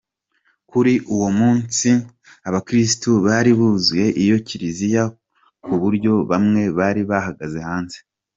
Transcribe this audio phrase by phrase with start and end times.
[0.69, 1.89] Kuri uwo munsi
[2.47, 5.03] abakirisitu bari buzuye iyo Kiriziya
[5.63, 7.97] ku buryo bamwe bari bahagaze hanze.